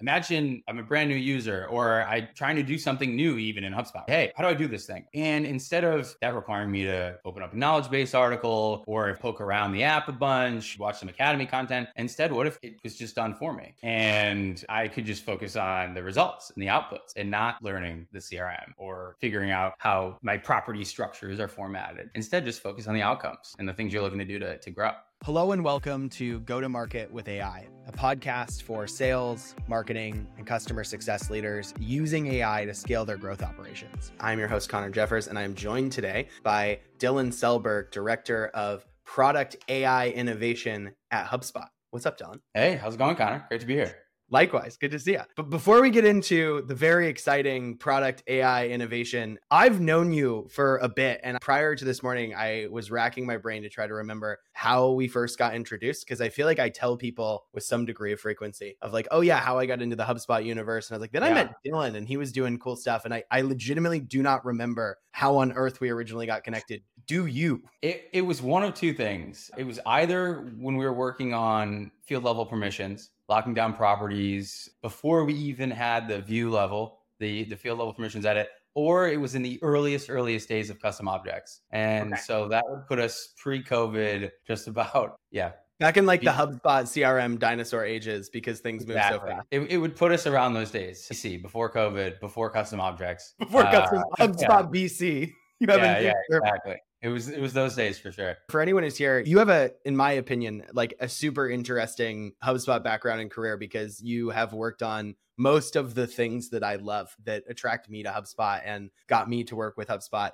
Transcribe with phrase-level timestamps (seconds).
[0.00, 3.72] Imagine I'm a brand new user or I'm trying to do something new even in
[3.72, 4.04] HubSpot.
[4.06, 5.04] Hey, how do I do this thing?
[5.14, 9.40] And instead of that requiring me to open up a knowledge base article or poke
[9.40, 13.14] around the app a bunch, watch some academy content, instead, what if it was just
[13.14, 13.74] done for me?
[13.82, 18.18] And I could just focus on the results and the outputs and not learning the
[18.18, 22.10] CRM or figuring out how my property structures are formatted.
[22.14, 24.70] Instead, just focus on the outcomes and the things you're looking to do to, to
[24.70, 24.92] grow.
[25.24, 30.46] Hello and welcome to Go to Market with AI, a podcast for sales, marketing, and
[30.46, 34.12] customer success leaders using AI to scale their growth operations.
[34.20, 39.56] I'm your host, Connor Jeffers, and I'm joined today by Dylan Sellberg, Director of Product
[39.68, 41.66] AI Innovation at HubSpot.
[41.90, 42.38] What's up, Dylan?
[42.54, 43.46] Hey, how's it going, Connor?
[43.48, 43.96] Great to be here.
[44.28, 45.20] Likewise, good to see you.
[45.36, 50.78] But before we get into the very exciting product AI innovation, I've known you for
[50.78, 51.20] a bit.
[51.22, 54.90] And prior to this morning, I was racking my brain to try to remember how
[54.90, 56.06] we first got introduced.
[56.08, 59.20] Cause I feel like I tell people with some degree of frequency of like, oh,
[59.20, 60.88] yeah, how I got into the HubSpot universe.
[60.90, 61.28] And I was like, then yeah.
[61.28, 63.04] I met Dylan and he was doing cool stuff.
[63.04, 66.82] And I, I legitimately do not remember how on earth we originally got connected.
[67.06, 67.62] Do you?
[67.80, 69.52] It, it was one of two things.
[69.56, 75.24] It was either when we were working on field level permissions locking down properties before
[75.24, 79.34] we even had the view level, the, the field level permissions edit, or it was
[79.34, 81.62] in the earliest, earliest days of custom objects.
[81.70, 82.22] And okay.
[82.22, 85.52] so that would put us pre COVID just about, yeah.
[85.78, 89.18] Back in like the HubSpot CRM dinosaur ages because things exactly.
[89.18, 89.46] move so fast.
[89.50, 91.04] It, it, would put us around those days.
[91.04, 93.34] See, before COVID, before custom objects.
[93.38, 94.80] Before uh, custom HubSpot yeah.
[94.84, 95.32] BC.
[95.58, 96.76] You haven't yeah, yeah, exactly.
[97.06, 98.36] It was it was those days for sure.
[98.50, 102.82] For anyone who's here, you have a, in my opinion, like a super interesting HubSpot
[102.82, 107.14] background and career because you have worked on most of the things that I love
[107.22, 110.32] that attract me to HubSpot and got me to work with HubSpot.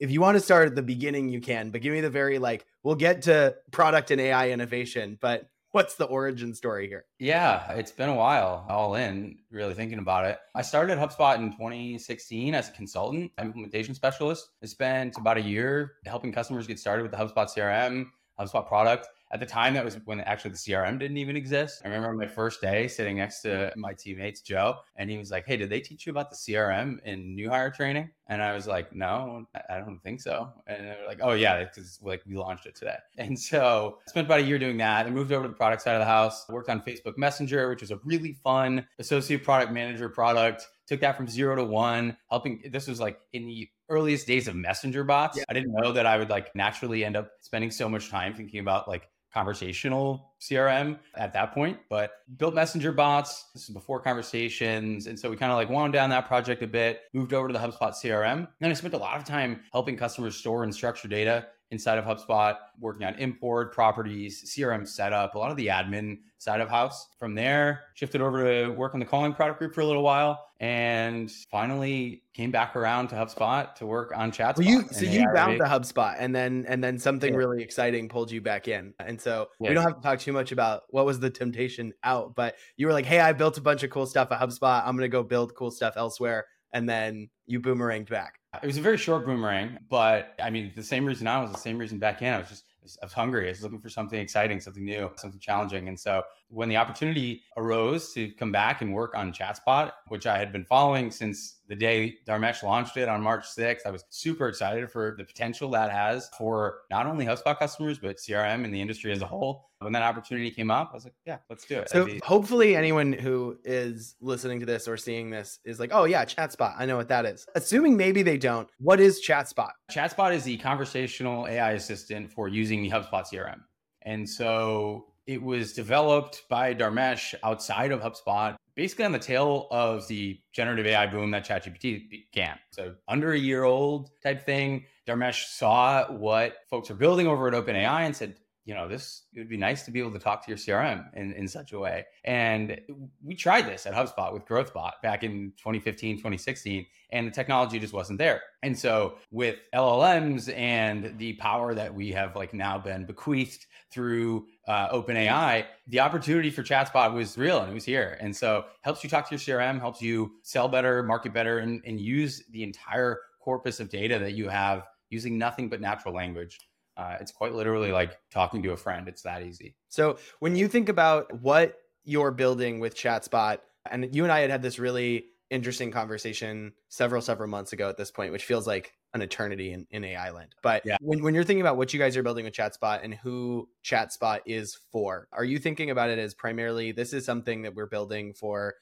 [0.00, 2.40] If you want to start at the beginning, you can, but give me the very
[2.40, 7.06] like, we'll get to product and AI innovation, but what's the origin story here?
[7.18, 10.38] Yeah, it's been a while, all in, really thinking about it.
[10.54, 14.50] I started HubSpot in 2016 as a consultant, implementation specialist.
[14.62, 18.06] I spent about a year helping customers get started with the HubSpot CRM,
[18.38, 21.88] HubSpot product at the time that was when actually the crm didn't even exist i
[21.88, 25.56] remember my first day sitting next to my teammates joe and he was like hey
[25.56, 28.94] did they teach you about the crm in new hire training and i was like
[28.94, 30.48] no i don't think so.
[30.66, 32.96] And they're like oh yeah because like we launched it today.
[33.18, 35.06] And so I spent about a year doing that.
[35.06, 37.80] I moved over to the product side of the house worked on facebook messenger which
[37.80, 40.66] was a really fun associate product manager product.
[40.86, 44.54] Took that from zero to one helping this was like in the earliest days of
[44.54, 45.38] messenger bots.
[45.38, 45.44] Yeah.
[45.48, 48.60] i didn't know that i would like naturally end up spending so much time thinking
[48.60, 53.50] about like conversational CRM at that point, but built messenger bots.
[53.54, 55.06] This is before conversations.
[55.06, 57.52] And so we kind of like wound down that project a bit, moved over to
[57.52, 58.32] the HubSpot CRM.
[58.32, 61.98] And then I spent a lot of time helping customers store and structure data inside
[61.98, 66.68] of HubSpot, working on import properties, CRM setup, a lot of the admin side of
[66.68, 67.08] house.
[67.18, 70.48] From there, shifted over to work on the calling product group for a little while,
[70.62, 74.56] and finally came back around to HubSpot to work on chat.
[74.56, 77.38] Well, you so you found the HubSpot, and then and then something yeah.
[77.38, 78.94] really exciting pulled you back in.
[79.00, 79.70] And so yeah.
[79.70, 82.86] we don't have to talk too much about what was the temptation out, but you
[82.86, 84.86] were like, "Hey, I built a bunch of cool stuff at HubSpot.
[84.86, 88.38] I'm going to go build cool stuff elsewhere." And then you boomeranged back.
[88.62, 91.58] It was a very short boomerang, but I mean, the same reason I was the
[91.58, 92.32] same reason back in.
[92.32, 93.46] I was just I was hungry.
[93.46, 95.88] I was looking for something exciting, something new, something challenging.
[95.88, 100.38] And so when the opportunity arose to come back and work on ChatSpot, which I
[100.38, 104.46] had been following since the day Dharmesh launched it on March 6th, I was super
[104.46, 108.80] excited for the potential that has for not only HubSpot customers, but CRM and the
[108.80, 109.70] industry as a whole.
[109.78, 111.88] When that opportunity came up, I was like, yeah, let's do it.
[111.88, 116.04] So be- hopefully anyone who is listening to this or seeing this is like, oh
[116.04, 116.74] yeah, ChatSpot.
[116.78, 117.46] I know what that is.
[117.54, 119.70] Assuming maybe they don't, what is ChatSpot?
[119.90, 123.60] ChatSpot is the conversational AI assistant for using the HubSpot CRM.
[124.02, 130.06] And so it was developed by Dharmesh outside of HubSpot, basically on the tail of
[130.08, 132.58] the generative AI boom that ChatGPT began.
[132.70, 134.84] So under a year old type thing.
[135.06, 139.40] Dharmesh saw what folks are building over at OpenAI and said, you know, this it
[139.40, 141.78] would be nice to be able to talk to your CRM in, in such a
[141.78, 142.04] way.
[142.24, 142.80] And
[143.24, 147.92] we tried this at HubSpot with GrowthBot back in 2015, 2016, and the technology just
[147.92, 148.40] wasn't there.
[148.62, 154.46] And so with LLMs and the power that we have like now been bequeathed through
[154.68, 158.16] uh, OpenAI, the opportunity for ChatSpot was real and it was here.
[158.20, 161.82] And so helps you talk to your CRM, helps you sell better, market better, and,
[161.84, 166.58] and use the entire corpus of data that you have using nothing but natural language.
[167.02, 169.08] Uh, it's quite literally like talking to a friend.
[169.08, 169.74] It's that easy.
[169.88, 173.58] So when you think about what you're building with ChatSpot,
[173.90, 177.96] and you and I had had this really interesting conversation several several months ago at
[177.96, 180.54] this point, which feels like an eternity in, in AI land.
[180.62, 180.96] But Yeah.
[181.00, 184.40] when, when you're thinking about what you guys are building with ChatSpot and who ChatSpot
[184.46, 188.32] is for, are you thinking about it as primarily this is something that we're building
[188.32, 188.74] for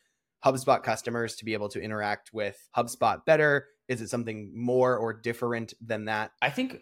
[0.45, 3.67] HubSpot customers to be able to interact with HubSpot better?
[3.89, 6.31] Is it something more or different than that?
[6.41, 6.81] I think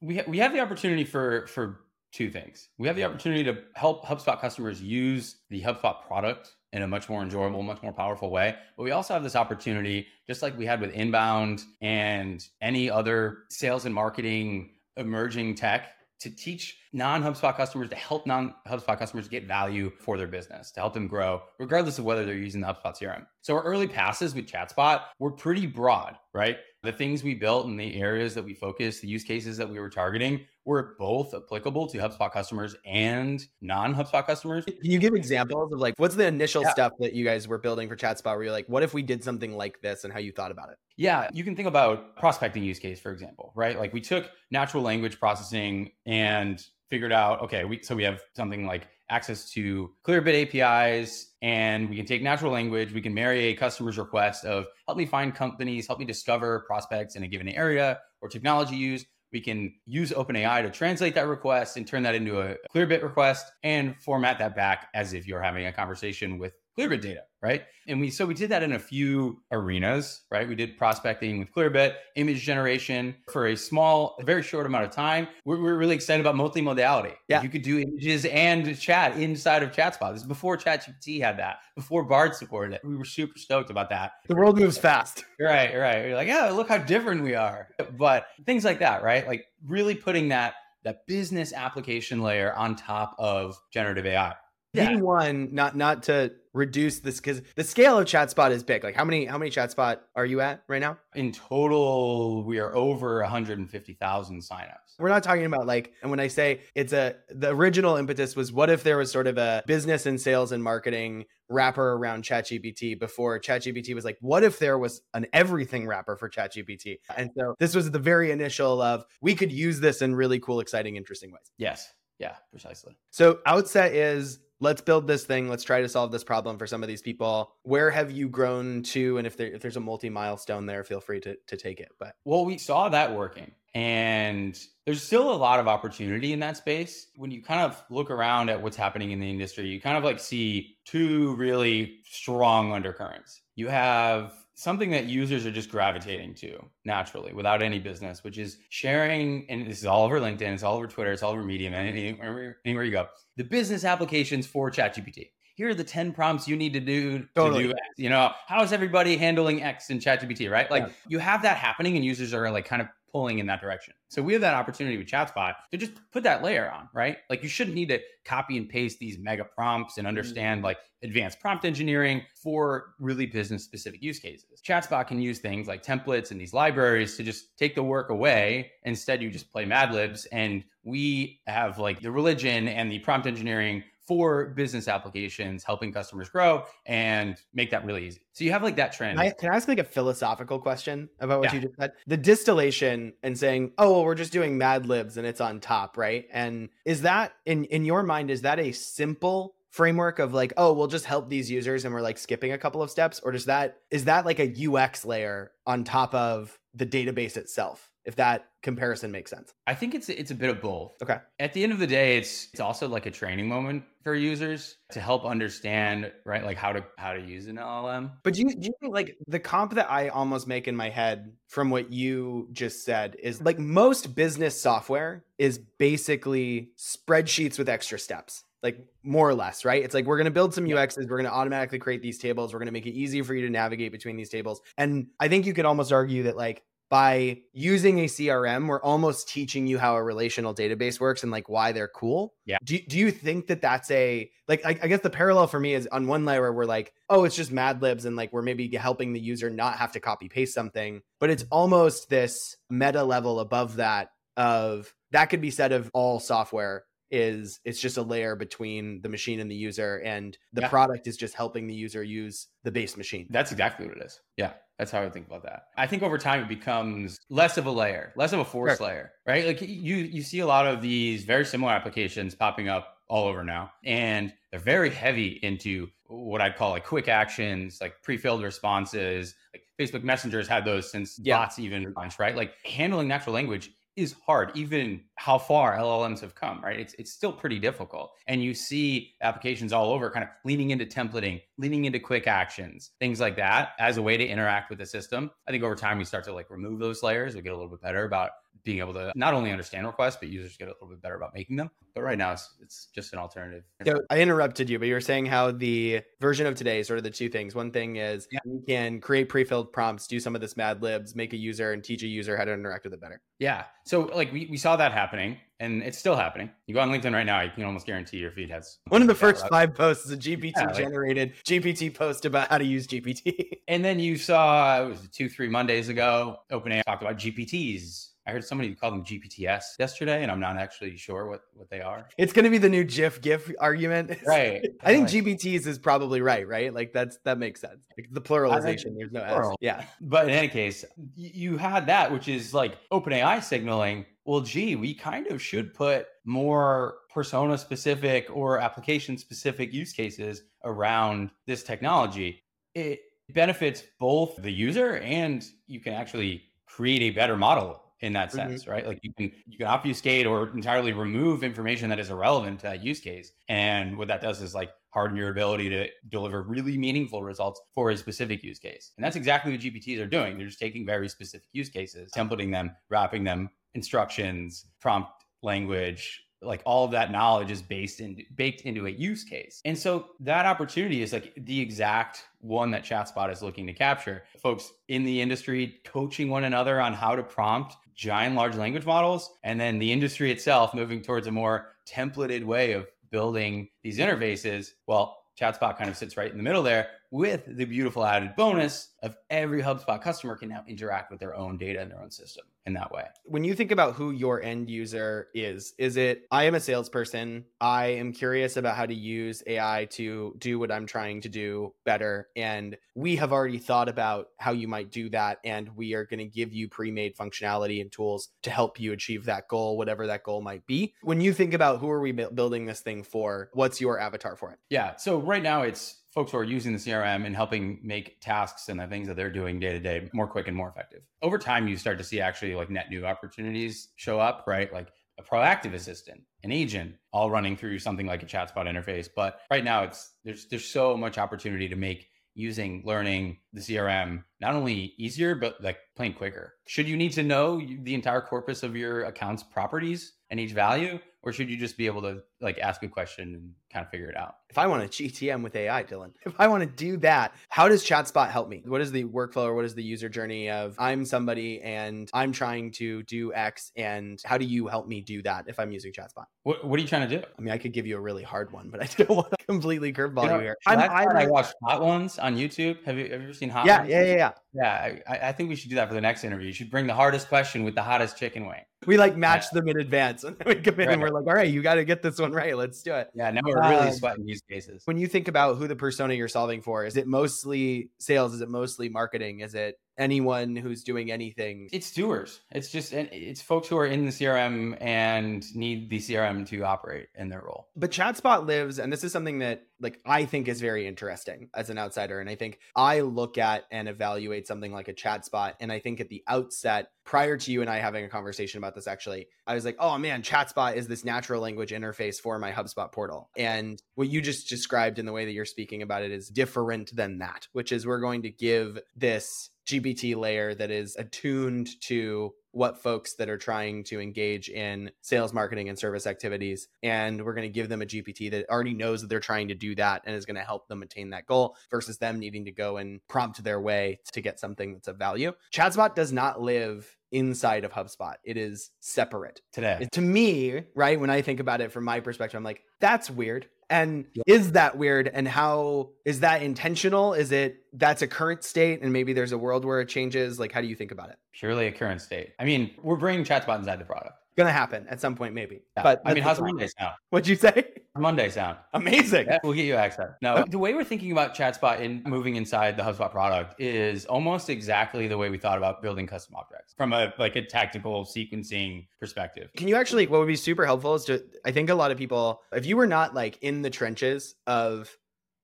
[0.00, 1.80] we ha- we have the opportunity for for
[2.12, 2.68] two things.
[2.78, 7.08] We have the opportunity to help HubSpot customers use the HubSpot product in a much
[7.08, 8.56] more enjoyable, much more powerful way.
[8.76, 13.38] But we also have this opportunity, just like we had with inbound and any other
[13.48, 19.26] sales and marketing emerging tech, to teach non HubSpot customers to help non HubSpot customers
[19.26, 22.66] get value for their business, to help them grow, regardless of whether they're using the
[22.66, 23.26] HubSpot CRM.
[23.40, 26.58] So our early passes with ChatSpot were pretty broad, right?
[26.82, 29.78] The things we built and the areas that we focused, the use cases that we
[29.78, 34.64] were targeting were both applicable to HubSpot customers and non HubSpot customers.
[34.64, 36.70] Can you give examples of like what's the initial Yeah.
[36.70, 39.22] stuff that you guys were building for ChatSpot where you're like, what if we did
[39.22, 40.78] something like this and how you thought about it?
[40.96, 43.78] Yeah, you can think about prospecting use case, for example, right?
[43.78, 48.66] Like we took natural language processing and figured out, okay, we so we have something
[48.66, 53.54] like access to Clearbit APIs, and we can take natural language, we can marry a
[53.54, 57.98] customer's request of help me find companies, help me discover prospects in a given area
[58.20, 59.04] or technology use.
[59.32, 63.46] We can use OpenAI to translate that request and turn that into a Clearbit request
[63.62, 67.64] and format that back as if you're having a conversation with Clearbit data, right?
[67.88, 70.48] And we so we did that in a few arenas, right?
[70.48, 75.28] We did prospecting with Clearbit, image generation for a small, very short amount of time.
[75.44, 77.14] We're, we're really excited about multimodality.
[77.28, 77.42] Yeah.
[77.42, 80.12] you could do images and chat inside of ChatSpot.
[80.12, 82.80] This is before ChatGPT had that, before Bard supported it.
[82.84, 84.12] We were super stoked about that.
[84.28, 85.24] The world moves fast.
[85.40, 86.06] Right, right.
[86.06, 87.68] You're like, yeah, look how different we are.
[87.96, 89.26] But things like that, right?
[89.26, 90.54] Like really putting that
[90.84, 94.34] that business application layer on top of generative AI.
[94.72, 94.92] Yeah.
[94.92, 98.82] V1, not not to reduce this because the scale of ChatSpot is big.
[98.82, 100.98] Like how many how many ChatSpot are you at right now?
[101.14, 104.74] In total, we are over 150,000 signups.
[104.98, 108.52] We're not talking about like, and when I say it's a, the original impetus was
[108.52, 112.98] what if there was sort of a business and sales and marketing wrapper around ChatGPT
[112.98, 116.98] before ChatGPT was like, what if there was an everything wrapper for ChatGPT?
[117.16, 120.60] And so this was the very initial of we could use this in really cool,
[120.60, 121.50] exciting, interesting ways.
[121.58, 121.92] Yes.
[122.20, 122.94] Yeah, precisely.
[123.10, 125.48] So outset is let's build this thing.
[125.48, 127.52] Let's try to solve this problem for some of these people.
[127.62, 129.16] Where have you grown to?
[129.16, 131.88] And if there if there's a multi milestone there, feel free to to take it.
[131.98, 133.50] But Well, we saw that working.
[133.72, 137.06] And there's still a lot of opportunity in that space.
[137.16, 140.04] When you kind of look around at what's happening in the industry, you kind of
[140.04, 143.42] like see two really strong undercurrents.
[143.54, 148.58] You have something that users are just gravitating to naturally without any business, which is
[148.68, 149.48] sharing.
[149.48, 152.58] And this is all over LinkedIn, it's all over Twitter, it's all over Medium, anywhere,
[152.66, 153.06] anywhere you go.
[153.36, 155.30] The business applications for ChatGPT.
[155.54, 157.64] Here are the 10 prompts you need to do to Totally.
[157.64, 157.80] do X.
[157.96, 160.70] You know, how is everybody handling X in ChatGPT, right?
[160.70, 160.92] Like Yeah.
[161.08, 163.94] you have that happening and users are like kind of pulling in that direction.
[164.08, 167.18] So we have that opportunity with ChatSpot to just put that layer on, right?
[167.28, 170.66] Like you shouldn't need to copy and paste these mega prompts and understand mm-hmm.
[170.66, 174.60] like advanced prompt engineering for really business specific use cases.
[174.66, 178.72] ChatSpot can use things like templates and these libraries to just take the work away.
[178.84, 183.26] Instead, you just play Mad Libs and we have like the religion and the prompt
[183.26, 188.20] engineering for business applications, helping customers grow and make that really easy.
[188.32, 189.16] So you have like that trend.
[189.16, 191.60] can I, can I ask like a philosophical question about what Yeah.
[191.60, 191.92] you just said?
[192.08, 195.96] The distillation and saying, oh, well, we're just doing Mad Libs and it's on top,
[195.96, 196.26] right?
[196.32, 200.72] And is that in in your mind, is that a simple framework of like, oh,
[200.72, 203.20] we'll just help these users and we're like skipping a couple of steps?
[203.20, 207.89] Or does that is that like a UX layer on top of the database itself?
[208.04, 209.52] If that comparison makes sense.
[209.66, 210.92] I think it's it's a bit of both.
[211.02, 211.18] Okay.
[211.38, 214.76] At the end of the day, it's it's also like a training moment for users
[214.92, 218.12] to help understand, right, like how to how to use an LLM.
[218.22, 220.88] But do you, do you think like the comp that I almost make in my
[220.88, 227.68] head from what you just said is like most business software is basically spreadsheets with
[227.68, 229.82] extra steps, like more or less, right?
[229.82, 232.52] It's like we're going to build some UXs, we're going to automatically create these tables,
[232.52, 234.60] we're going to make it easy for you to navigate between these tables.
[234.78, 239.28] And I think you could almost argue that like by using a CRM, we're almost
[239.28, 242.34] teaching you how a relational database works and like why they're cool.
[242.44, 242.58] Yeah.
[242.64, 244.66] Do, do you think that that's a like?
[244.66, 247.36] I, I guess the parallel for me is on one layer we're like, oh, it's
[247.36, 250.52] just Mad Libs and like we're maybe helping the user not have to copy paste
[250.52, 255.90] something, but it's almost this meta level above that of that could be said of
[255.94, 260.62] all software is it's just a layer between the machine and the user and the
[260.62, 260.68] Yeah.
[260.68, 264.20] product is just helping the user use the base machine That's exactly what it is.
[264.36, 265.64] Yeah, that's how I would think about that.
[265.76, 268.86] I think over time it becomes less of a layer, less of a force Sure.
[268.86, 269.46] layer, right?
[269.46, 273.42] Like you you see a lot of these very similar applications popping up all over
[273.42, 279.34] now, and they're very heavy into what I'd call like quick actions, like pre-filled responses,
[279.52, 281.38] like Facebook Messenger has had those since Yeah.
[281.38, 282.36] bots even launched, right?
[282.36, 286.80] Like handling natural language is hard, even how far LLMs have come, right?
[286.80, 288.12] It's it's still pretty difficult.
[288.26, 292.92] And you see applications all over kind of leaning into templating, leaning into quick actions,
[293.00, 295.30] things like that as a way to interact with the system.
[295.46, 297.68] I think over time we start to like remove those layers, we get a little
[297.68, 298.30] bit better about
[298.64, 301.34] being able to not only understand requests, but users get a little bit better about
[301.34, 301.70] making them.
[301.94, 303.64] But right now it's it's just an alternative.
[303.84, 307.04] So I interrupted you, but you were saying how the version of today, sort of
[307.04, 307.54] the two things.
[307.54, 308.40] One thing is Yeah.
[308.44, 311.82] you can create pre-filled prompts, do some of this Mad Libs, make a user and
[311.82, 313.20] teach a user how to interact with it better.
[313.38, 313.64] Yeah.
[313.84, 316.50] So like we, we saw that happening and it's still happening.
[316.66, 319.08] You go on LinkedIn right now, you can almost guarantee your feed has One of
[319.08, 322.64] the first five posts is a GPT Yeah, like- generated GPT post about how to
[322.64, 323.58] use GPT.
[323.68, 328.08] And then you saw it was two, three Mondays ago, OpenAI talked about GPTs.
[328.26, 331.80] I heard somebody call them GPTs yesterday, and I'm not actually sure what, what they
[331.80, 332.08] are.
[332.18, 334.10] it's going to be the new GIF GIF argument.
[334.26, 334.66] Right.
[334.82, 335.08] I think.
[335.08, 336.74] GPTs is probably right, right?
[336.74, 337.86] Like that's that makes sense.
[337.96, 339.54] Like the pluralization, there's no S.
[339.60, 339.84] Yeah.
[340.00, 340.84] But in any case,
[341.16, 346.08] you had that, which is like OpenAI signaling, well, gee, we kind of should put
[346.24, 352.42] more persona specific or application specific use cases around this technology.
[352.74, 358.32] It benefits both the user and you can actually create a better model in that
[358.32, 358.32] Mhm.
[358.32, 358.86] sense, right?
[358.86, 362.82] Like you can you can obfuscate or entirely remove information that is irrelevant to that
[362.82, 363.32] use case.
[363.48, 367.90] And what that does is like harden your ability to deliver really meaningful results for
[367.90, 368.92] a specific use case.
[368.96, 370.38] And that's exactly what GPTs are doing.
[370.38, 375.10] They're just taking very specific use cases, templating them, wrapping them, instructions, prompt
[375.42, 379.60] language, like all of that knowledge is based in baked into a use case.
[379.64, 384.24] And so that opportunity is like the exact one that ChatSpot is looking to capture.
[384.38, 389.30] Folks in the industry coaching one another on how to prompt giant large language models
[389.44, 394.70] and then the industry itself moving towards a more templated way of building these interfaces.
[394.86, 398.88] Well, ChatSpot kind of sits right in the middle there with the beautiful added bonus
[399.02, 402.44] of every HubSpot customer can now interact with their own data in their own system
[402.66, 403.04] in that way.
[403.24, 407.44] when you think about who your end user is, is it I am a salesperson.
[407.60, 411.74] I am curious about how to use AI to do what I'm trying to do
[411.84, 412.28] better.
[412.36, 415.38] And we have already thought about how you might do that.
[415.44, 418.92] And we are going to give you pre made functionality and tools to help you
[418.92, 420.94] achieve that goal, whatever that goal might be.
[421.02, 424.52] When you think about who are we building this thing for, what's your avatar for
[424.52, 424.58] it?
[424.68, 424.96] Yeah.
[424.96, 428.80] So right now it's folks who are using the CRM and helping make tasks and
[428.80, 431.02] the things that they're doing day to day more quick and more effective.
[431.22, 434.72] Over time, you start to see actually like net new opportunities show up, right?
[434.72, 434.88] Like
[435.18, 439.08] a proactive assistant, an agent, all running through something like a chatbot interface.
[439.14, 444.22] But right now, it's there's there's so much opportunity to make using learning the CRM
[444.40, 446.54] not only easier but like plain quicker.
[446.66, 451.00] Should you need to know the entire corpus of your account's properties and each value,
[451.22, 454.08] or should you just be able to like ask a question and kind of figure
[454.08, 454.36] it out?
[454.48, 457.68] If I want to GTM with AI, Dylan, if I want to do that, how
[457.68, 458.62] does ChatSpot help me?
[458.66, 462.32] What is the workflow or what is the user journey of I'm somebody and I'm
[462.32, 465.92] trying to do X and how do you help me do that if I'm using
[465.92, 466.24] ChatSpot?
[466.42, 467.24] What What are you trying to do?
[467.38, 469.46] I mean, I could give you a really hard one, but I don't want to
[469.46, 470.56] completely curveball You know, you here.
[470.66, 472.82] I'm, time I I'm, watched Hot Ones on YouTube.
[472.84, 473.90] Have you, have you ever seen Hot yeah, Ones?
[473.90, 474.32] yeah, yeah, yeah.
[474.52, 476.46] Yeah, I, I think we should do that for the next interview.
[476.46, 478.62] You should bring the hardest question with the hottest chicken wing.
[478.86, 481.34] We like match them in advance and then we come in and we're like, all
[481.34, 482.56] right, you got to get this one right.
[482.56, 483.10] Let's do it.
[483.14, 484.82] Yeah, now we're really Um, sweating use cases.
[484.86, 488.32] When you think about who the persona you're solving for, is it mostly sales?
[488.34, 489.40] Is it mostly marketing?
[489.40, 491.68] Is it anyone who's doing anything?
[491.72, 492.40] It's doers.
[492.50, 497.08] It's just it's folks who are in the CRM and need the CRM to operate
[497.14, 497.68] in their role.
[497.76, 501.70] But ChatSpot lives, and this is something that like I think is very interesting as
[501.70, 502.20] an outsider.
[502.20, 506.00] And I think I look at and evaluate something like a ChatSpot, and I think
[506.00, 509.54] at the outset, prior to you and I having a conversation about this, actually, I
[509.54, 513.30] was like, oh man, ChatSpot is this natural language interface for my HubSpot portal.
[513.36, 516.94] And what you just described in the way that you're speaking about it is different
[516.94, 522.32] than that, which is we're going to give this GPT layer that is attuned to
[522.52, 526.68] what folks that are trying to engage in sales, marketing, and service activities.
[526.82, 529.54] And we're going to give them a GPT that already knows that they're trying to
[529.54, 532.52] do that and is going to help them attain that goal versus them needing to
[532.52, 535.32] go and prompt their way to get something that's of value.
[535.52, 539.40] ChatSpot does not live inside of HubSpot, it is separate.
[539.52, 543.10] Today, To me, right, when I think about it from my perspective, I'm like, that's
[543.10, 543.48] weird.
[543.70, 544.24] And Yeah.
[544.26, 545.08] is that weird?
[545.08, 547.14] And how is that intentional?
[547.14, 550.40] Is it that's a current state and maybe there's a world where it changes?
[550.40, 551.16] Like, how do you think about it?
[551.32, 552.34] purely a current state.
[552.38, 554.12] I mean, we're bringing ChatSpot inside the product.
[554.36, 555.62] Gonna happen at some point, maybe.
[555.76, 555.82] Yeah.
[555.84, 556.94] But I mean, how's that's- Monday sound?
[557.10, 557.64] What'd you say?
[557.98, 558.58] Monday sound.
[558.72, 559.26] Amazing.
[559.26, 560.12] Yeah, we'll get you access.
[560.22, 564.06] Now, uh, the way we're thinking about ChatSpot and moving inside the HubSpot product is
[564.06, 568.04] almost exactly the way we thought about building custom objects from a like a tactical
[568.04, 569.50] sequencing perspective.
[569.56, 571.98] Can you actually, what would be super helpful is to, I think a lot of
[571.98, 574.96] people, if you were not like in the trenches of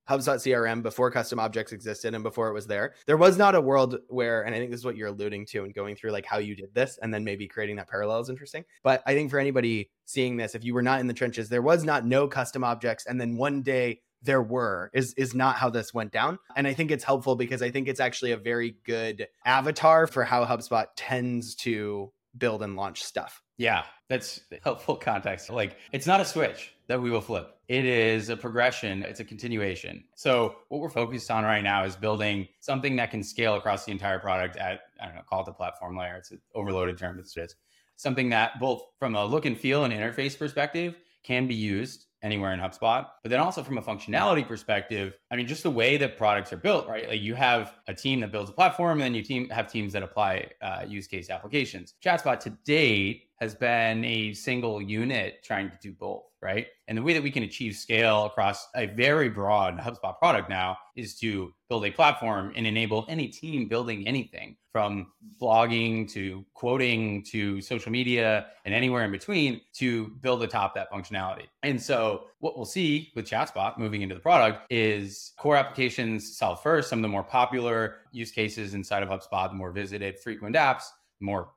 [0.09, 3.61] HubSpot CRM before custom objects existed and before it was there, there was not a
[3.61, 6.25] world where, and I think this is what you're alluding to and going through like
[6.25, 8.63] how you did this and then maybe creating that parallel is interesting.
[8.83, 11.61] But I think for anybody seeing this, if you were not in the trenches, there
[11.61, 13.05] was not no custom objects.
[13.05, 16.73] And then one day there were is is not how this went down and i
[16.73, 20.87] think it's helpful because i think it's actually a very good avatar for how hubspot
[20.95, 26.73] tends to build and launch stuff yeah that's helpful context like it's not a switch
[26.87, 31.29] that we will flip it is a progression it's a continuation so what we're focused
[31.29, 35.05] on right now is building something that can scale across the entire product at i
[35.05, 37.55] don't know call it the platform layer it's an overloaded term but it's
[37.95, 42.53] something that both from a look and feel and interface perspective can be used anywhere
[42.53, 43.05] in HubSpot.
[43.21, 46.57] But then also from a functionality perspective, I mean, just the way that products are
[46.57, 47.07] built, right?
[47.07, 49.93] Like you have a team that builds a platform, and then you team have teams
[49.93, 51.95] that apply uh, use case applications.
[52.03, 56.67] ChatSpot to date has been a single unit trying to do both, right?
[56.87, 60.77] And the way that we can achieve scale across a very broad HubSpot product now
[60.95, 65.07] is to build a platform and enable any team building anything from
[65.41, 71.45] blogging to quoting to social media and anywhere in between to build atop that functionality.
[71.63, 76.61] And so what we'll see with ChatSpot moving into the product is core applications solve
[76.61, 80.55] first, some of the more popular use cases inside of HubSpot, the more visited, frequent
[80.55, 80.83] apps,
[81.19, 81.49] more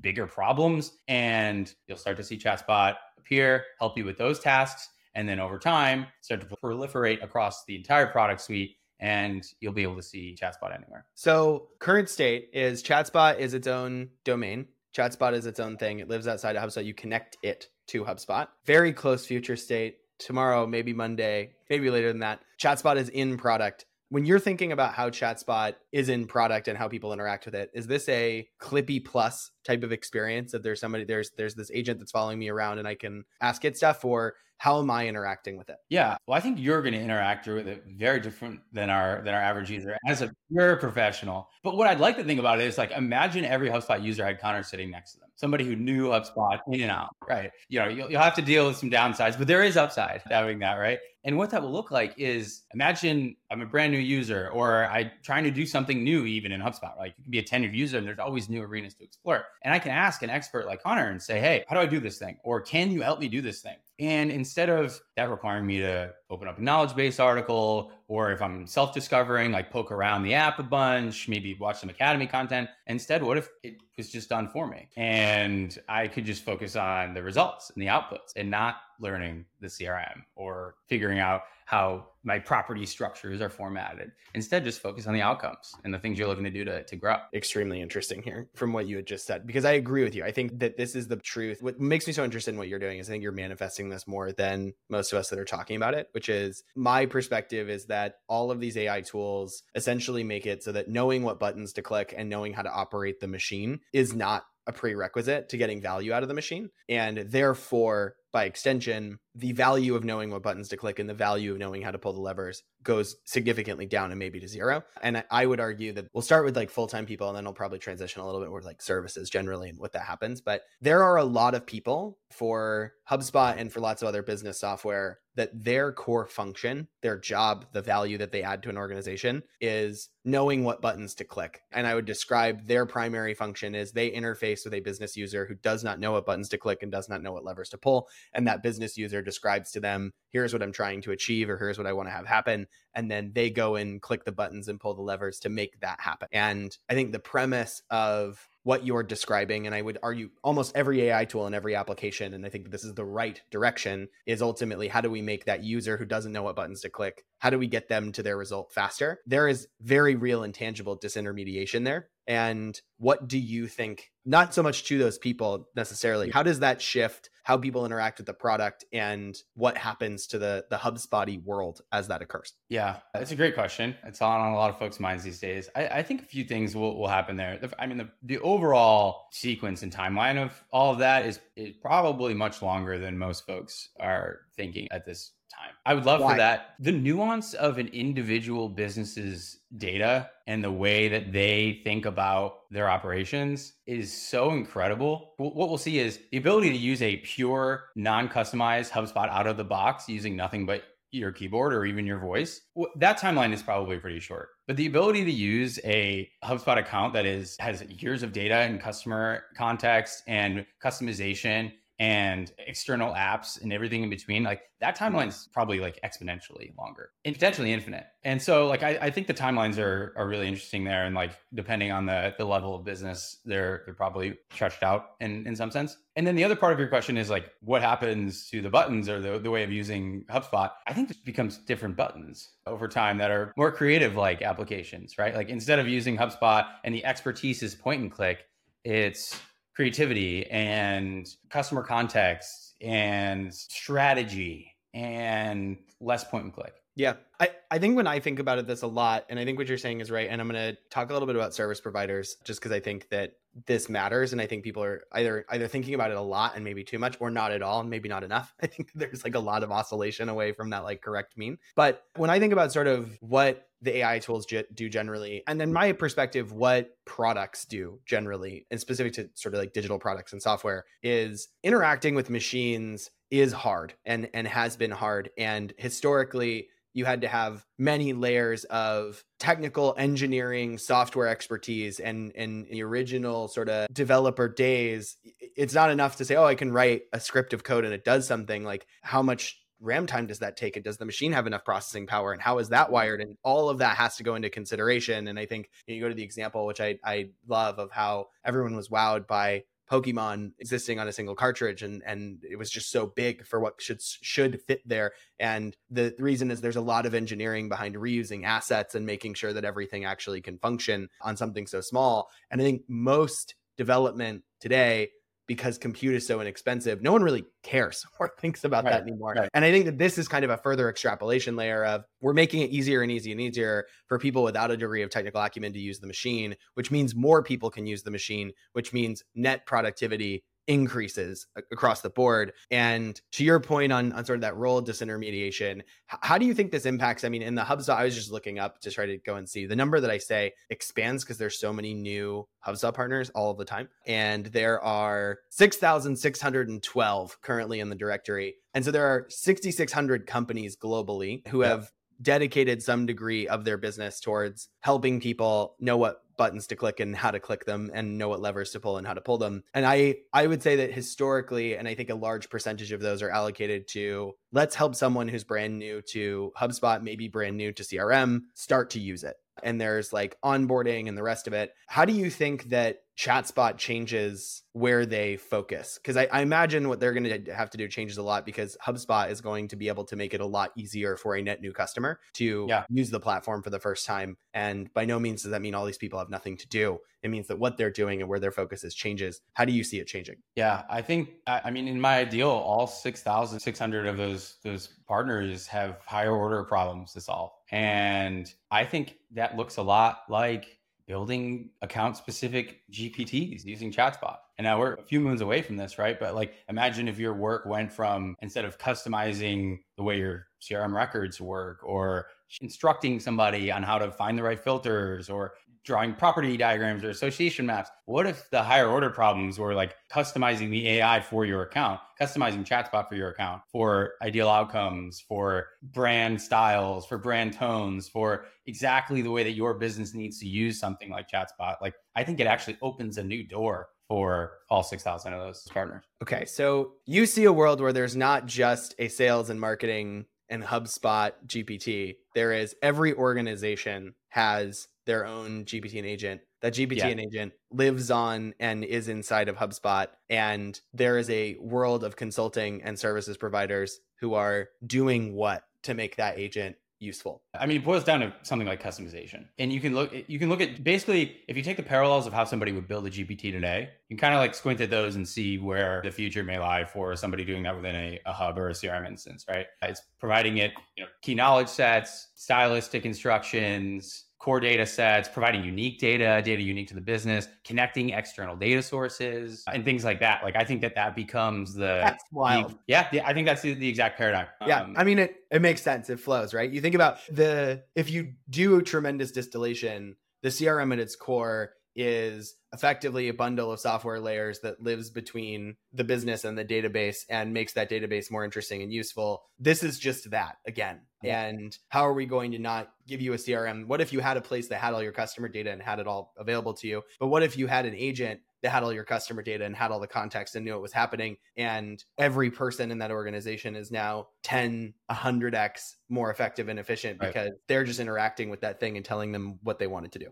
[0.00, 5.28] bigger problems and you'll start to see chatspot appear help you with those tasks and
[5.28, 9.96] then over time start to proliferate across the entire product suite and you'll be able
[9.96, 11.06] to see chatspot anywhere.
[11.14, 14.68] So current state is chatspot is its own domain.
[14.96, 15.98] Chatspot is its own thing.
[15.98, 16.86] It lives outside of hubspot.
[16.86, 18.48] You connect it to hubspot.
[18.64, 19.98] Very close future state.
[20.18, 24.94] Tomorrow maybe monday maybe later than that chatspot is in product when you're thinking about
[24.94, 29.04] how chatspot is in product and how people interact with it is this a clippy
[29.04, 32.78] plus type of experience that there's somebody there's there's this agent that's following me around
[32.78, 35.76] and i can ask it stuff or how am i interacting with it?
[35.88, 39.34] Yeah well i think you're going to interact with it very different than our than
[39.34, 41.48] our average user as a pure professional.
[41.62, 44.62] But what i'd like to think about is like imagine every hubspot user had connor
[44.62, 48.10] sitting next to them somebody who knew hubspot in and out right you know you'll,
[48.10, 51.36] you'll have to deal with some downsides but there is upside having that right and
[51.36, 55.42] what that will look like is imagine I'm a brand new user or I'm trying
[55.42, 56.96] to do something new even in HubSpot.
[56.96, 59.44] Like you can be a tenured user and there's always new arenas to explore.
[59.62, 61.98] And I can ask an expert like Connor and say, hey, how do I do
[61.98, 62.38] this thing?
[62.44, 63.74] Or can you help me do this thing?
[63.98, 68.42] And instead of that requiring me to open up a knowledge base article, or if
[68.42, 72.68] I'm self discovering, like poke around the app a bunch, maybe watch some academy content,
[72.86, 74.88] instead, what if it was just done for me?
[74.96, 79.68] And I could just focus on the results and the outputs and not learning the
[79.68, 84.12] CRM or figuring out how my property structures are formatted.
[84.34, 86.96] Instead, just focus on the outcomes and the things you're looking to do to, to
[86.96, 87.16] grow.
[87.34, 90.24] Extremely interesting here from what you had just said, because I agree with you.
[90.24, 91.62] I think that this is the truth.
[91.62, 94.06] What makes me so interested in what you're doing is I think you're manifesting this
[94.06, 97.86] more than most of us that are talking about it, which is my perspective is
[97.86, 101.82] that all of these AI tools essentially make it so that knowing what buttons to
[101.82, 106.12] click and knowing how to operate the machine is not a prerequisite to getting value
[106.12, 106.70] out of the machine.
[106.88, 111.52] And therefore, by extension, the value of knowing what buttons to click and the value
[111.52, 114.82] of knowing how to pull the levers goes significantly down and maybe to zero.
[115.02, 117.52] And I would argue that we'll start with like full time people and then we'll
[117.52, 120.40] probably transition a little bit more like services generally and what that happens.
[120.40, 124.60] But there are a lot of people for HubSpot and for lots of other business
[124.60, 129.42] software that their core function, their job, the value that they add to an organization
[129.60, 131.60] is knowing what buttons to click.
[131.70, 135.54] And I would describe their primary function is they interface with a business user who
[135.54, 138.08] does not know what buttons to click and does not know what levers to pull
[138.32, 141.78] and that business user describes to them here's what i'm trying to achieve or here's
[141.78, 144.80] what i want to have happen and then they go and click the buttons and
[144.80, 146.28] pull the levers to make that happen.
[146.32, 151.02] And i think the premise of what you're describing and i would argue almost every
[151.02, 154.88] ai tool and every application and i think this is the right direction is ultimately
[154.88, 157.58] how do we make that user who doesn't know what buttons to click how do
[157.58, 159.20] we get them to their result faster?
[159.26, 162.08] There is very real and tangible disintermediation there.
[162.26, 164.10] And what do you think?
[164.24, 166.30] Not so much to those people necessarily.
[166.30, 170.64] How does that shift how people interact with the product and what happens to the
[170.68, 172.54] the HubSpotty world as that occurs?
[172.68, 173.94] Yeah, it's a great question.
[174.02, 175.70] It's on, on a lot of folks' minds these days.
[175.76, 177.56] I, I think a few things will, will happen there.
[177.56, 181.76] The, I mean, the, the overall sequence and timeline of all of that is, is
[181.80, 185.74] probably much longer than most folks are thinking at this time.
[185.84, 186.32] I would love Why?
[186.32, 186.74] for that.
[186.80, 192.88] The nuance of an individual business's data and the way that they think about their
[192.88, 195.34] operations is so incredible.
[195.38, 199.56] What we'll see is the ability to use a pure, non customized HubSpot out of
[199.56, 202.60] the box using nothing but your keyboard or even your voice
[202.96, 207.24] that timeline is probably pretty short but the ability to use a hubspot account that
[207.24, 214.02] is has years of data and customer context and customization and external apps and everything
[214.02, 218.04] in between, like that timeline's probably like exponentially longer and potentially infinite.
[218.22, 221.06] And so like I, I think the timelines are are really interesting there.
[221.06, 225.46] And like depending on the the level of business, they're they're probably stretched out in,
[225.46, 225.96] in some sense.
[226.16, 229.08] And then the other part of your question is like what happens to the buttons
[229.08, 230.70] or the, the way of using HubSpot?
[230.86, 235.34] I think this becomes different buttons over time that are more creative like applications, right?
[235.34, 238.44] Like instead of using HubSpot and the expertise is point and click,
[238.84, 239.40] it's
[239.76, 246.72] creativity and customer context and strategy and less point and click.
[246.94, 247.14] Yeah.
[247.38, 249.68] I, I think when I think about it this a lot, and I think what
[249.68, 250.28] you're saying is right.
[250.30, 253.10] And I'm going to talk a little bit about service providers just because I think
[253.10, 253.34] that
[253.66, 254.32] this matters.
[254.32, 256.98] And I think people are either either thinking about it a lot and maybe too
[256.98, 258.54] much or not at all and maybe not enough.
[258.62, 261.58] I think there's like a lot of oscillation away from that like correct mean.
[261.74, 265.72] But when I think about sort of what the AI tools do generally, and then
[265.72, 270.42] my perspective, what products do generally, and specific to sort of like digital products and
[270.42, 277.04] software, is interacting with machines is hard and and has been hard and historically you
[277.04, 283.68] had to have many layers of technical engineering software expertise and in the original sort
[283.68, 285.16] of developer days
[285.56, 288.04] it's not enough to say oh i can write a script of code and it
[288.04, 290.76] does something like how much RAM time does that take?
[290.76, 292.32] And does the machine have enough processing power?
[292.32, 292.94] And how is that mm-hmm.
[292.94, 293.20] wired?
[293.20, 295.28] And all of that has to go into consideration.
[295.28, 298.76] And I think you go to the example, which I, I love, of how everyone
[298.76, 303.06] was wowed by Pokemon existing on a single cartridge and and it was just so
[303.06, 307.06] big for what should should fit there and the, the reason is there's a lot
[307.06, 311.68] of engineering behind reusing assets and making sure that everything actually can function on something
[311.68, 315.10] so small and I think most development today
[315.46, 319.34] because compute is so inexpensive, no one really cares or thinks about right, that anymore.
[319.36, 319.48] Right.
[319.54, 322.62] And I think that this is kind of a further extrapolation layer of we're making
[322.62, 325.78] it easier and easier and easier for people without a degree of technical acumen to
[325.78, 330.44] use the machine, which means more people can use the machine, which means net productivity
[330.66, 332.52] increases across the board.
[332.70, 336.70] And to your point on, on sort of that role disintermediation, how do you think
[336.70, 337.24] this impacts?
[337.24, 339.48] I mean, in the HubSpot, I was just looking up to try to go and
[339.48, 343.50] see the number that I say expands because there's so many new HubSpot partners all
[343.50, 343.88] of the time.
[344.06, 348.56] And there are 6,612 currently in the directory.
[348.74, 354.20] And so there are 6,600 companies globally who have dedicated some degree of their business
[354.20, 358.28] towards helping people know what buttons to click and how to click them and know
[358.28, 359.64] what levers to pull and how to pull them.
[359.74, 363.22] And I I would say that historically and I think a large percentage of those
[363.22, 367.82] are allocated to let's help someone who's brand new to HubSpot, maybe brand new to
[367.82, 371.72] CRM, start to use it and there's like onboarding and the rest of it.
[371.86, 375.98] How do you think that ChatSpot changes where they focus?
[376.00, 378.76] Because I, I, imagine what they're going to have to do changes a lot because
[378.84, 381.62] HubSpot is going to be able to make it a lot easier for a net
[381.62, 382.84] new customer to yeah.
[382.90, 384.36] use the platform for the first time.
[384.52, 386.98] And by no means does that mean all these people have nothing to do.
[387.22, 389.40] It means that what they're doing and where their focus is changes.
[389.54, 390.36] How do you see it changing?
[390.54, 394.58] Yeah, I think I mean in my ideal, all six thousand six hundred of those
[394.62, 397.50] those partners have higher order problems to solve.
[397.70, 404.36] And I think that looks a lot like building account specific GPTs using ChatSpot.
[404.58, 406.18] And now we're a few moons away from this, right?
[406.18, 410.92] But like imagine if your work went from instead of customizing the way your CRM
[410.92, 412.26] records work or
[412.60, 415.54] instructing somebody on how to find the right filters or
[415.86, 417.88] drawing property diagrams or association maps.
[418.06, 422.66] What if the higher order problems were like customizing the AI for your account, customizing
[422.66, 429.22] ChatSpot for your account, for ideal outcomes, for brand styles, for brand tones, for exactly
[429.22, 431.76] the way that your business needs to use something like ChatSpot?
[431.80, 436.04] Like, I think it actually opens a new door for all 6,000 of those partners.
[436.22, 436.44] Okay.
[436.44, 441.32] So you see a world where there's not just a sales and marketing and HubSpot
[441.46, 442.16] GPT.
[442.34, 446.40] There is every organization has their own GPT and agent.
[446.60, 447.06] That GPT yeah.
[447.08, 450.08] and agent lives on and is inside of HubSpot.
[450.28, 455.94] And there is a world of consulting and services providers who are doing what to
[455.94, 457.42] make that agent useful.
[457.58, 459.46] I mean, it boils down to something like customization.
[459.58, 462.32] And you can look you can look at basically if you take the parallels of
[462.32, 465.16] how somebody would build a GPT today, you can kind of like squint at those
[465.16, 468.58] and see where the future may lie for somebody doing that within a, a hub
[468.58, 469.66] or a CRM instance, right?
[469.82, 475.98] It's providing it, you know, key knowledge sets, stylistic instructions, core data sets, providing unique
[475.98, 480.42] data, data unique to the business, connecting external data sources, and things like that.
[480.42, 482.72] Like I think that that becomes the that's wild.
[482.72, 484.46] The, yeah, yeah, I think that's the, the exact paradigm.
[484.66, 485.36] Yeah, um, I mean it.
[485.50, 486.10] It makes sense.
[486.10, 486.70] It flows, right?
[486.70, 491.72] You think about the if you do a tremendous distillation, the CRM at its core
[491.96, 497.24] is effectively a bundle of software layers that lives between the business and the database
[497.30, 499.44] and makes that database more interesting and useful.
[499.58, 501.00] This is just that again.
[501.26, 503.86] And how are we going to not give you a CRM?
[503.86, 506.06] What if you had a place that had all your customer data and had it
[506.06, 507.02] all available to you?
[507.18, 509.90] But what if you had an agent that had all your customer data and had
[509.90, 511.36] all the context and knew what was happening.
[511.56, 517.28] And every person in that organization is now 10, 100x more effective and efficient Right.
[517.32, 520.30] because they're just interacting with that thing and telling them what they wanted to do.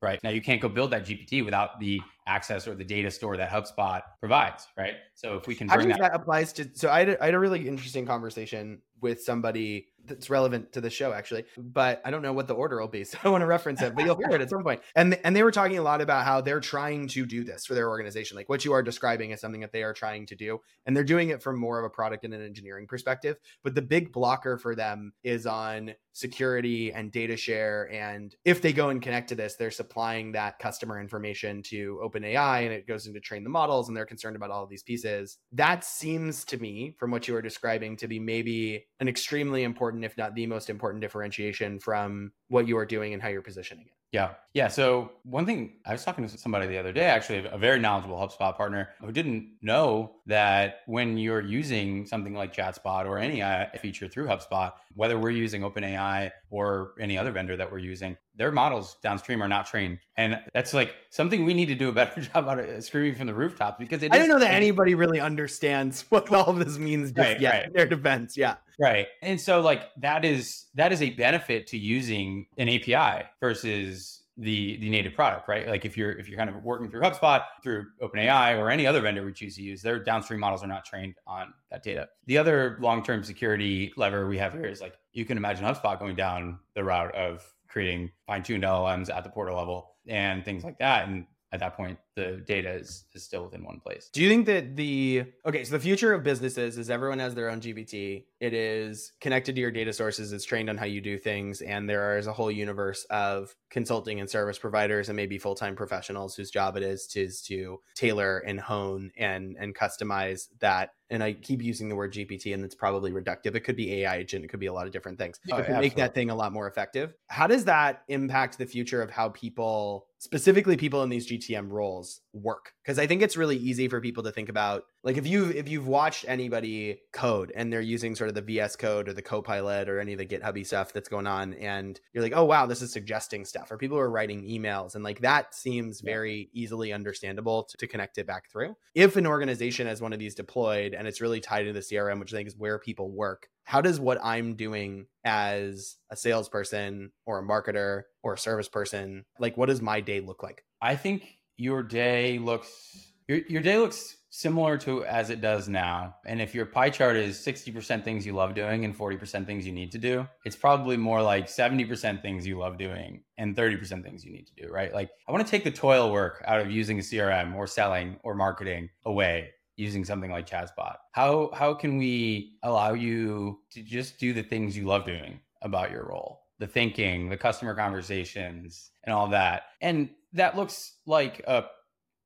[0.00, 0.22] Right.
[0.22, 3.50] Now you can't go build that GPT without the access or the data store that
[3.50, 4.94] HubSpot provides, right?
[5.14, 6.68] So if we can bring think that, that applies to?
[6.74, 10.80] So I had, a, I had a really interesting conversation with somebody that's relevant to
[10.80, 13.42] the show, actually, but I don't know what the order will be, so I want
[13.42, 14.80] to reference it, but you'll hear it at some point.
[14.94, 17.74] And and they were talking a lot about how they're trying to do this for
[17.74, 20.60] their organization, like what you are describing is something that they are trying to do,
[20.86, 23.36] and they're doing it from more of a product and an engineering perspective.
[23.62, 27.88] But the big blocker for them is on security and data share.
[27.92, 32.64] And if they go and connect to this, they're supplying that customer information to OpenAI
[32.64, 35.38] and it goes into train the models and they're concerned about all of these pieces.
[35.52, 40.04] That seems to me, from what you were describing, to be maybe an extremely important,
[40.04, 43.86] if not the most important differentiation from what you are doing and how you're positioning
[43.86, 43.92] it.
[44.12, 44.30] Yeah.
[44.54, 44.68] Yeah.
[44.68, 48.16] So one thing I was talking to somebody the other day, actually, a very knowledgeable
[48.16, 53.68] HubSpot partner who didn't know that when you're using something like ChatSpot or any AI
[53.82, 58.52] feature through HubSpot, whether we're using OpenAI or any other vendor that we're using, their
[58.52, 59.98] models downstream are not trained.
[60.16, 63.16] And that's like something we need to do a better job out uh, of screaming
[63.16, 66.78] from the rooftops because I don't know that anybody really understands what all of this
[66.78, 67.66] means just Right, yet right.
[67.66, 68.36] in their defense.
[68.36, 68.54] Yeah.
[68.78, 69.08] Right.
[69.22, 74.76] And so like that is that is a benefit to using an API versus the
[74.76, 75.66] the native product, right?
[75.66, 79.00] Like if you're if you're kind of working through HubSpot, through OpenAI or any other
[79.00, 82.08] vendor we choose to use, their downstream models are not trained on that data.
[82.26, 86.14] The other long-term security lever we have here is like you can imagine HubSpot going
[86.14, 91.08] down the route of creating fine-tuned LLMs at the portal level and things like that.
[91.08, 94.10] And at that point, the data is, is still within one place.
[94.12, 97.48] Do you think that the okay, so the future of businesses is everyone has their
[97.48, 98.24] own GPT.
[98.40, 101.88] It is connected to your data sources, it's trained on how you do things, and
[101.88, 106.50] there is a whole universe of consulting and service providers and maybe full-time professionals whose
[106.50, 110.94] job it is to is to tailor and hone and and customize that.
[111.10, 113.54] And I keep using the word GPT, and it's probably reductive.
[113.54, 115.40] It could be AI agent, it could be a lot of different things.
[115.50, 117.14] Oh, It could make that thing a lot more effective.
[117.28, 122.07] How does that impact the future of how people, specifically people in these GTM roles,
[122.32, 122.72] work?
[122.82, 125.68] Because I think it's really easy for people to think about, like if you if
[125.68, 129.88] you've watched anybody code and they're using sort of the VS Code or the Copilot
[129.88, 132.82] or any of the GitHubby stuff that's going on, and you're like, oh wow, this
[132.82, 137.64] is suggesting stuff, or people are writing emails, and like that seems very easily understandable
[137.64, 138.76] to, to connect it back through.
[138.94, 142.20] If an organization has one of these deployed and it's really tied to the CRM,
[142.20, 147.12] which I think is where people work, how does what I'm doing as a salesperson
[147.26, 150.64] or a marketer or a service person, like what does my day look like?
[150.80, 151.24] I think
[151.58, 156.14] your day looks your your day looks similar to as it does now.
[156.24, 159.72] And if your pie chart is 60% things you love doing and 40% things you
[159.72, 164.24] need to do, it's probably more like 70% things you love doing and 30% things
[164.24, 164.94] you need to do, right?
[164.94, 168.20] Like I want to take the toil work out of using a CRM or selling
[168.22, 170.96] or marketing away using something like ChatSpot.
[171.12, 175.90] How how can we allow you to just do the things you love doing about
[175.90, 176.42] your role?
[176.58, 179.64] The thinking, the customer conversations, and all that.
[179.80, 181.64] And that looks like a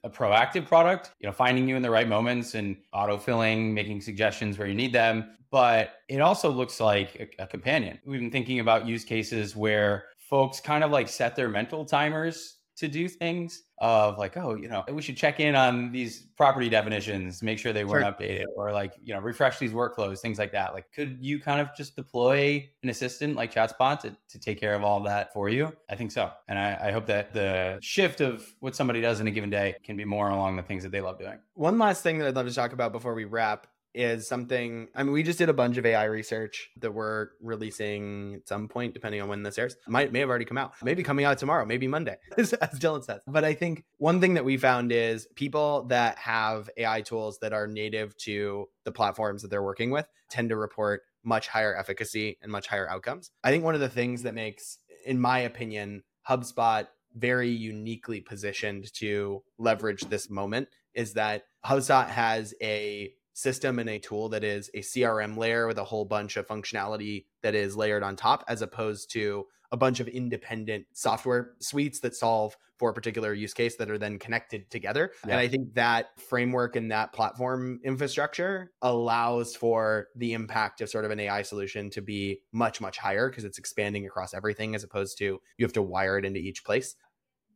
[0.05, 4.59] a proactive product, you know, finding you in the right moments and autofilling, making suggestions
[4.59, 5.37] where you need them.
[5.51, 8.01] But it also looks like a, a companion.
[8.05, 12.57] We've been thinking about use cases where folks kind of like set their mental timers
[12.77, 16.69] to do things of like, oh, you know, we should check in on these property
[16.69, 18.13] definitions, make sure they weren't Sure.
[18.29, 20.73] updated, or like, you know, refresh these workflows, things like that.
[20.73, 24.75] Like, could you kind of just deploy an assistant like ChatSpot to, to take care
[24.75, 25.73] of all that for you?
[25.91, 26.31] I think so.
[26.49, 29.75] And I, I hope that the shift of what somebody does in a given day
[29.85, 31.39] can be more along the things that they love doing.
[31.55, 35.03] One last thing that I'd love to talk about before we wrap is something I
[35.03, 38.95] mean we just did a bunch of AI research that we're releasing at some point
[38.95, 39.77] depending on when this airs.
[39.87, 40.73] Might may have already come out.
[40.83, 43.21] Maybe coming out tomorrow, maybe Monday, as Dylan says.
[43.27, 47.53] But I think one thing that we found is people that have AI tools that
[47.53, 52.39] are native to the platforms that they're working with tend to report much higher efficacy
[52.43, 53.31] and much higher outcomes.
[53.45, 58.93] I think one of the things that makes in my opinion HubSpot very uniquely positioned
[58.95, 64.71] to leverage this moment is that HubSpot has a system and a tool that is
[64.75, 68.63] a CRM layer with a whole bunch of functionality that is layered on top, as
[68.63, 73.77] opposed to a bunch of independent software suites that solve for a particular use case
[73.77, 75.13] that are then connected together.
[75.25, 75.33] Yeah.
[75.33, 81.05] And I think that framework and that platform infrastructure allows for the impact of sort
[81.05, 84.85] of an AI solution to be much, much higher because it's expanding across everything as
[84.85, 86.97] opposed to you have to wire it into each place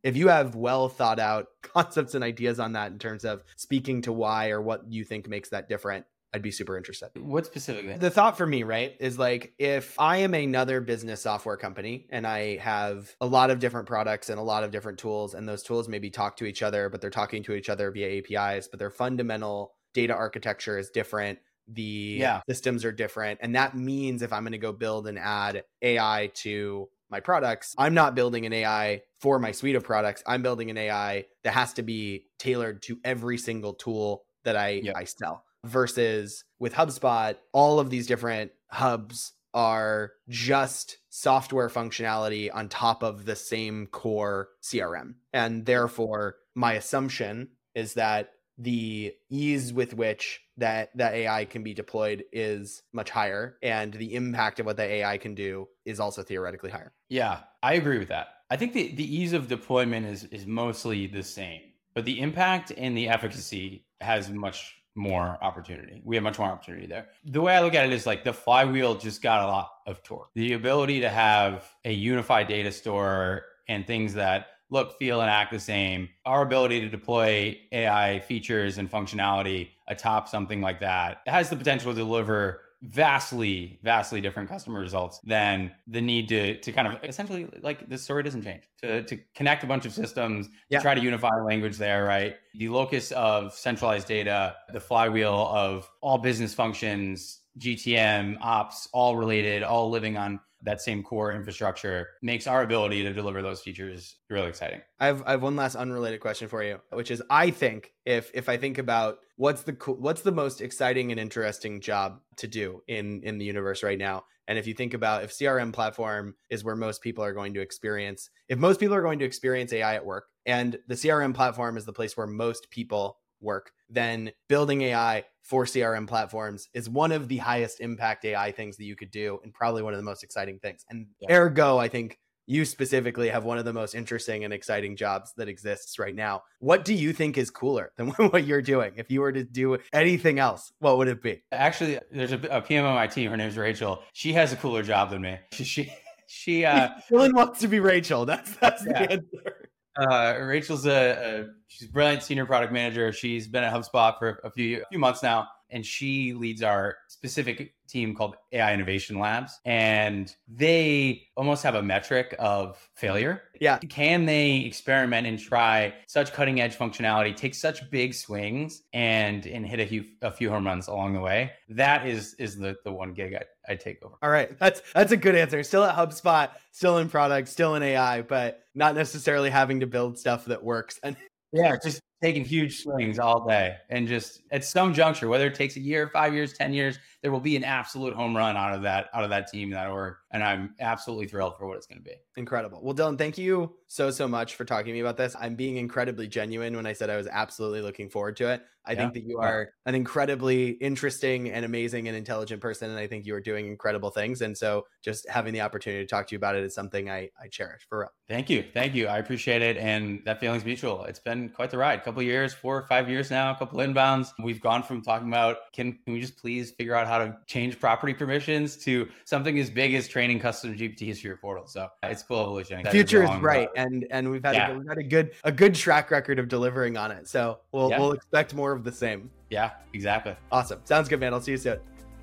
[0.07, 4.01] if you have well thought out concepts and ideas on that in terms of speaking
[4.03, 7.09] to why or what you think makes that different I'd be super interested.
[7.15, 7.95] What specifically?
[7.95, 12.27] The thought for me, right, is like if I am another business software company and
[12.27, 15.63] I have a lot of different products and a lot of different tools, and those
[15.63, 18.77] tools maybe talk to each other, but they're talking to each other via APIs, but
[18.77, 21.39] their fundamental data architecture is different.
[21.69, 22.41] The Yeah.
[22.47, 23.39] systems are different.
[23.41, 27.75] And that means if I'm going to go build and add AI to my products,
[27.77, 30.23] I'm not building an AI for my suite of products.
[30.25, 34.81] I'm building an AI that has to be tailored to every single tool that I,
[34.83, 34.95] Yep.
[34.95, 42.69] I sell versus with HubSpot, all of these different hubs are just software functionality on
[42.69, 45.15] top of the same core CRM.
[45.33, 51.73] And therefore, my assumption is that the ease with which that that AI can be
[51.73, 56.23] deployed is much higher and the impact of what the AI can do is also
[56.23, 56.91] theoretically higher.
[57.09, 58.27] Yeah, I agree with that.
[58.49, 61.61] I think the, the ease of deployment is is mostly the same,
[61.93, 66.01] but the impact and the efficacy has much more opportunity.
[66.03, 67.07] We have much more opportunity there.
[67.23, 70.01] The way I look at it is like the flywheel just got a lot of
[70.01, 70.29] torque.
[70.33, 75.51] The ability to have a unified data store and things that look, feel, and act
[75.51, 76.09] the same.
[76.25, 81.91] Our ability to deploy AI features and functionality atop something like that has the potential
[81.93, 87.47] to deliver vastly, vastly different customer results than the need to to kind of essentially
[87.61, 88.63] like the story doesn't change.
[88.81, 90.79] To to connect a bunch of systems, Yeah.
[90.79, 92.35] to try to unify language there, right?
[92.53, 99.63] The locus of centralized data, the flywheel of all business functions, GTM, ops, all related,
[99.63, 104.47] all living on that same core infrastructure makes our ability to deliver those features really
[104.47, 104.81] exciting.
[104.99, 108.31] I have I have one last unrelated question for you, which is I think if
[108.33, 112.81] if I think about what's the what's the most exciting and interesting job to do
[112.87, 116.63] in in the universe right now, and if you think about if CRM platform is
[116.63, 119.95] where most people are going to experience, if most people are going to experience AI
[119.95, 124.81] at work, and the CRM platform is the place where most people work, then building
[124.81, 129.11] AI for CRM platforms is one of the highest impact AI things that you could
[129.11, 130.83] do, and probably one of the most exciting things.
[130.89, 131.35] And Yeah.
[131.35, 132.17] ergo, I think
[132.49, 136.43] you specifically have one of the most interesting and exciting jobs that exists right now.
[136.59, 138.93] What do you think is cooler than what you're doing?
[138.97, 141.43] If you were to do anything else, what would it be?
[141.51, 143.31] Actually, there's a, a PM on my team.
[143.31, 144.01] Her name's Rachel.
[144.13, 145.37] She has a cooler job than me.
[145.51, 145.93] She she,
[146.27, 148.25] she uh, Dylan wants to be Rachel.
[148.25, 149.05] That's that's Yeah.
[149.07, 149.66] the answer.
[149.97, 153.11] Uh, Rachel's a, a she's a brilliant senior product manager.
[153.11, 156.97] She's been at HubSpot for a few a few months now, and she leads our
[157.07, 159.59] specific team called AI Innovation Labs.
[159.65, 163.43] And they almost have a metric of failure.
[163.59, 163.77] Yeah.
[163.79, 169.65] Can they experiment and try such cutting edge functionality, take such big swings, and and
[169.65, 171.51] hit a few a few home runs along the way?
[171.69, 174.15] That is is the the one gig I I take over.
[174.21, 175.61] All right, that's that's a good answer.
[175.63, 180.17] Still at HubSpot, still in product, still in AI, but not necessarily having to build
[180.17, 180.99] stuff that works.
[181.03, 181.15] And
[181.51, 183.77] Yeah, just taking huge swings all day.
[183.89, 187.31] And just at some juncture, whether it takes a year, five years, 10 years, there
[187.31, 190.15] will be an absolute home run out of that, out of that team, that org.
[190.31, 192.15] And I'm absolutely thrilled for what it's going to be.
[192.35, 192.81] incredible.
[192.83, 195.35] Well, Dylan, thank you so so much for talking to me about this.
[195.39, 198.63] I'm being incredibly genuine when I said I was absolutely looking forward to it.
[198.85, 198.97] I Yeah.
[198.97, 203.25] think that you are an incredibly interesting and amazing and intelligent person, and I think
[203.25, 204.41] you are doing incredible things.
[204.41, 207.29] And so, just having the opportunity to talk to you about it is something I
[207.41, 208.09] I cherish for real.
[208.27, 208.63] Thank you.
[208.73, 209.07] Thank you.
[209.07, 209.77] I appreciate it.
[209.77, 211.05] And that feeling's mutual.
[211.05, 211.99] It's been quite the ride.
[211.99, 214.31] A couple years, four or five years now, a couple inbounds.
[214.43, 217.79] We've gone from talking about can, can we just please figure out how to change
[217.79, 221.67] property permissions to something as big as training custom GPTs for your portal.
[221.67, 222.81] So it's cool evolution.
[222.81, 224.71] The future is bright, uh, and and we've had Yeah.
[224.71, 227.27] a, we've had a good a good track record of delivering on it.
[227.27, 227.99] So we'll Yeah.
[227.99, 229.29] we'll expect more of the same.
[229.51, 230.35] Yeah, exactly.
[230.51, 231.35] Awesome, sounds good, man.
[231.35, 231.77] I'll see you soon.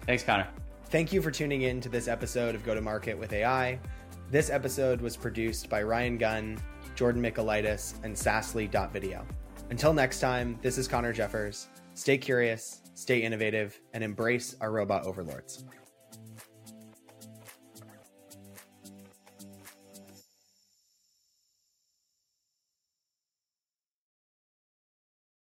[0.06, 0.48] Thanks, Connor.
[0.86, 3.78] Thank you for tuning in to this episode of Go to Market with AI.
[4.30, 6.58] This episode was produced by Ryan Gunn,
[6.96, 9.24] Jordan Michaelitis, and Sassly.video.
[9.70, 11.68] Until next time, this is Connor Jeffers.
[11.94, 15.64] Stay curious, stay innovative, and embrace our robot overlords.